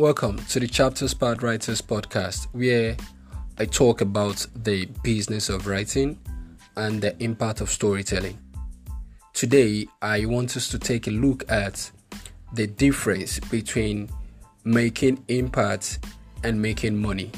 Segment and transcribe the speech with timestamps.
[0.00, 2.96] Welcome to the Chapters Part Writers podcast, where
[3.58, 6.18] I talk about the business of writing
[6.74, 8.38] and the impact of storytelling.
[9.34, 11.90] Today, I want us to take a look at
[12.54, 14.08] the difference between
[14.64, 15.98] making impact
[16.44, 17.30] and making money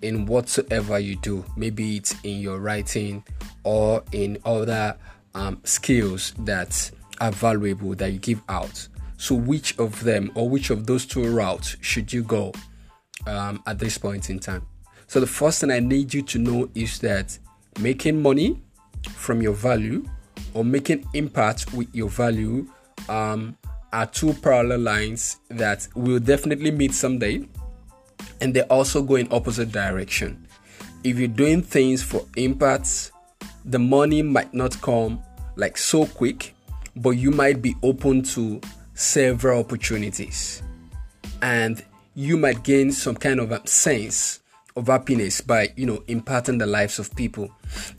[0.00, 1.44] in whatsoever you do.
[1.54, 3.24] Maybe it's in your writing
[3.62, 4.96] or in other
[5.34, 8.88] um, skills that are valuable that you give out.
[9.16, 12.52] So, which of them or which of those two routes should you go
[13.26, 14.66] um, at this point in time?
[15.06, 17.38] So, the first thing I need you to know is that
[17.80, 18.62] making money
[19.10, 20.04] from your value
[20.54, 22.66] or making impact with your value
[23.08, 23.56] um,
[23.92, 27.46] are two parallel lines that will definitely meet someday
[28.40, 30.46] and they also go in opposite direction.
[31.04, 33.12] If you're doing things for impact,
[33.64, 35.22] the money might not come
[35.56, 36.54] like so quick,
[36.96, 38.60] but you might be open to
[38.96, 40.62] several opportunities.
[41.42, 44.40] And you might gain some kind of sense
[44.74, 47.50] of happiness by you know imparting the lives of people.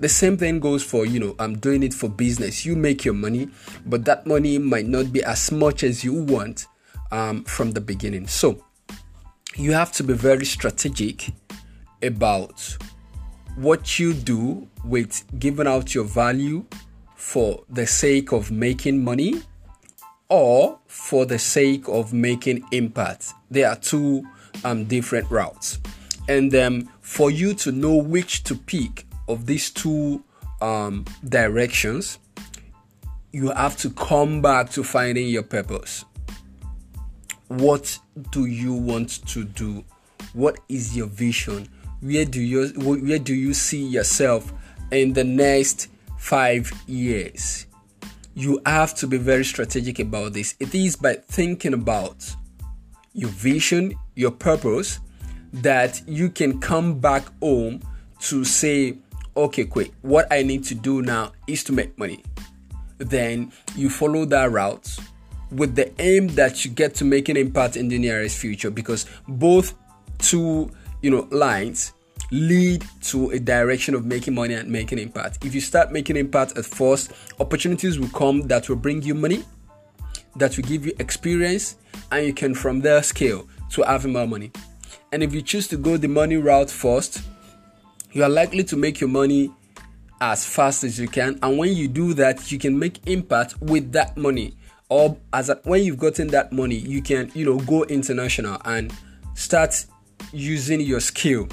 [0.00, 2.66] The same thing goes for you know i'm doing it for business.
[2.66, 3.48] You make your money
[3.86, 6.66] but that money might not be as much as you want
[7.12, 8.26] um, from the beginning.
[8.26, 8.64] So
[9.54, 11.32] you have to be very strategic
[12.02, 12.76] about
[13.56, 16.64] what you do with giving out your value
[17.14, 19.42] for the sake of making money
[20.28, 23.32] or for the sake of making impact.
[23.50, 24.26] There are two
[24.64, 25.78] um, different routes.
[26.28, 30.24] And um, for you to know which to pick of these two
[30.60, 32.18] um, directions,
[33.32, 36.04] you have to come back to finding your purpose.
[37.48, 37.98] What
[38.30, 39.84] do you want to do?
[40.32, 41.68] What is your vision?
[42.00, 44.52] Where do you where do you see yourself
[44.90, 47.66] in the next 5 years?
[48.36, 50.54] You have to be very strategic about this.
[50.60, 52.36] It is by thinking about
[53.14, 55.00] your vision, your purpose,
[55.54, 57.80] that you can come back home
[58.20, 58.98] to say,
[59.34, 62.22] okay, quick, what I need to do now is to make money.
[62.98, 64.98] Then you follow that route
[65.50, 69.06] with the aim that you get to make an impact in the nearest future because
[69.26, 69.74] both
[70.18, 70.70] two
[71.02, 71.92] you know lines
[72.30, 75.44] lead to a direction of making money and making impact.
[75.44, 79.44] If you start making impact at first, opportunities will come that will bring you money,
[80.36, 81.76] that will give you experience,
[82.10, 84.50] and you can from there scale to having more money.
[85.12, 87.22] And if you choose to go the money route first,
[88.12, 89.52] you are likely to make your money
[90.20, 91.38] as fast as you can.
[91.42, 94.56] And when you do that, you can make impact with that money.
[94.88, 98.92] Or as a, when you've gotten that money, you can you know go international and
[99.34, 99.84] start
[100.32, 101.48] using your skill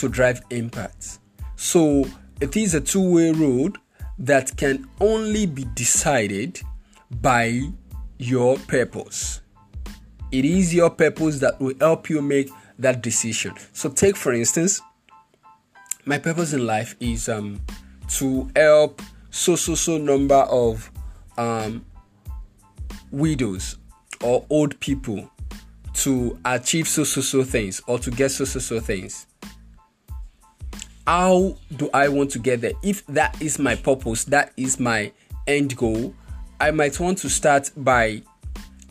[0.00, 1.18] to drive impact.
[1.56, 2.04] So
[2.40, 3.78] it is a two way road
[4.18, 6.60] that can only be decided
[7.10, 7.60] by
[8.18, 9.40] your purpose.
[10.30, 13.54] It is your purpose that will help you make that decision.
[13.72, 14.80] So, take for instance,
[16.04, 17.60] my purpose in life is um,
[18.08, 20.90] to help so so so number of
[21.36, 21.84] um,
[23.10, 23.76] widows
[24.22, 25.30] or old people
[25.94, 29.26] to achieve so so so things or to get so so so things
[31.08, 32.74] how do I want to get there?
[32.82, 35.10] If that is my purpose, that is my
[35.46, 36.12] end goal,
[36.60, 38.20] I might want to start by,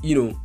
[0.02, 0.42] you know,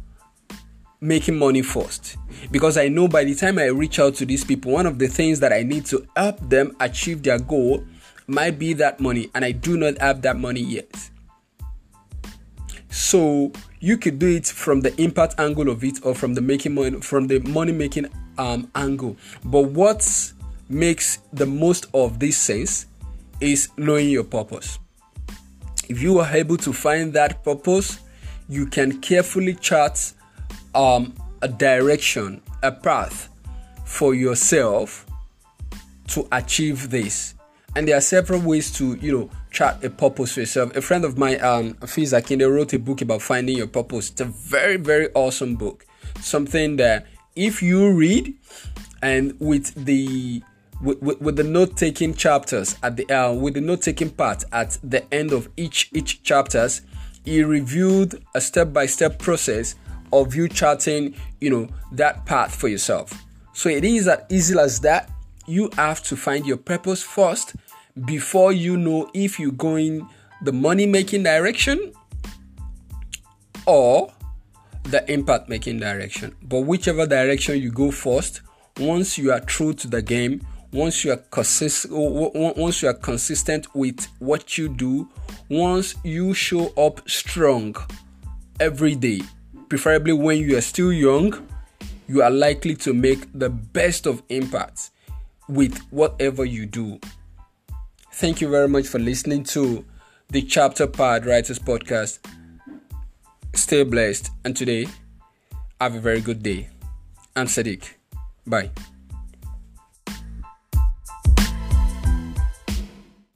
[1.01, 2.19] making money first.
[2.51, 5.09] Because I know by the time I reach out to these people, one of the
[5.09, 7.83] things that I need to help them achieve their goal
[8.27, 11.09] might be that money, and I do not have that money yet.
[12.91, 13.51] So
[13.81, 17.01] you could do it from the impact angle of it or from the making money
[17.01, 19.17] from the money making um, angle.
[19.43, 20.35] But what's
[20.73, 22.87] makes the most of this sense
[23.41, 24.79] is knowing your purpose.
[25.89, 27.99] If you are able to find that purpose,
[28.49, 30.13] you can carefully chart
[30.75, 33.29] um, a direction, a path
[33.85, 35.07] for yourself
[36.09, 37.35] to achieve this.
[37.75, 40.77] And there are several ways to, you know, chart a purpose for yourself.
[40.77, 44.11] A friend of mine, um, Fiz Akinde, wrote a book about finding your purpose.
[44.11, 45.87] It's a very, very awesome book.
[46.21, 48.35] Something that if you read
[49.03, 50.43] and with the
[50.83, 54.45] with, with, with the note taking chapters at the uh, with the note taking part
[54.53, 56.83] at the end of each each chapters
[57.25, 59.77] he reviewed a step by step process
[60.13, 63.13] of you charting you know that path for yourself.
[63.55, 65.11] So it is as easy as that.
[65.47, 67.55] You have to find your purpose first
[68.05, 70.09] before you know if you're going
[70.43, 71.93] the money making direction
[73.67, 74.13] or
[74.85, 76.35] the impact making direction.
[76.43, 78.43] But whichever direction you go first
[78.79, 80.41] once you are true to the game
[80.73, 85.09] once you are consist once you are consistent with what you do
[85.49, 87.75] once you show up strong
[88.59, 89.21] every day
[89.69, 91.47] preferably when you are still young
[92.07, 94.91] you are likely to make the best of impact
[95.49, 97.01] with whatever you do.
[98.13, 99.85] Thank you very much for listening to
[100.29, 102.19] the Chapter Pad Writers Podcast.
[103.55, 104.87] Stay blessed, and today,
[105.81, 106.69] have a very good day.
[107.37, 107.95] I'm Sadiq.
[108.47, 108.71] Bye.